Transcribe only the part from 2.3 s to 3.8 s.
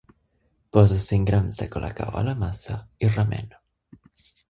la massa i remena.